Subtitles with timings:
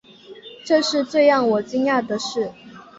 [0.65, 2.51] 这是最让我惊讶的事